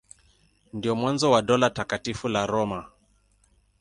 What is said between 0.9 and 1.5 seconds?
mwanzo wa